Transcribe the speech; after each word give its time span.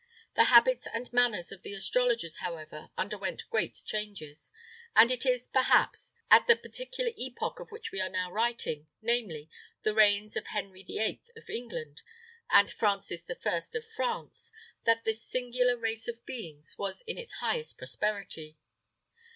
The 0.33 0.45
habits 0.45 0.87
and 0.91 1.13
manners 1.13 1.51
of 1.51 1.61
the 1.61 1.73
astrologers, 1.73 2.37
however, 2.37 2.89
underwent 2.97 3.43
great 3.51 3.83
changes; 3.85 4.51
and 4.95 5.11
it 5.11 5.27
is, 5.27 5.47
perhaps, 5.47 6.15
at 6.31 6.47
the 6.47 6.55
particular 6.55 7.11
epoch 7.15 7.59
of 7.59 7.69
which 7.71 7.91
we 7.91 8.01
are 8.01 8.09
now 8.09 8.31
writing, 8.31 8.87
namely, 9.03 9.47
the 9.83 9.93
reigns 9.93 10.35
of 10.35 10.47
Henry 10.47 10.83
the 10.83 10.97
Eighth 10.97 11.29
of 11.35 11.51
England 11.51 12.01
and 12.49 12.71
Francis 12.71 13.21
the 13.21 13.35
First 13.35 13.75
of 13.75 13.85
France, 13.85 14.51
that 14.85 15.03
this 15.03 15.23
singular 15.23 15.77
race 15.77 16.07
of 16.07 16.25
beings 16.25 16.79
was 16.79 17.03
in 17.03 17.19
its 17.19 17.33
highest 17.33 17.77
prosperity. 17.77 18.57